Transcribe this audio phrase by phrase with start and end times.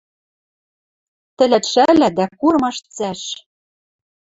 [1.37, 3.21] Тӹлӓт шӓлӓ дӓ курымаш цӓш!